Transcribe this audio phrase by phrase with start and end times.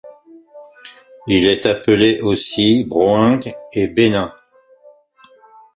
[1.27, 4.33] Il est appelé aussi Broingt et Bénin.